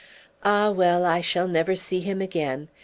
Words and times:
"Ah! 0.43 0.71
well, 0.71 1.05
I 1.05 1.21
shall 1.21 1.47
never 1.47 1.75
see 1.75 1.99
him 1.99 2.23
again. 2.23 2.69